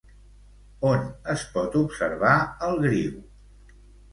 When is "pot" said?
1.57-1.77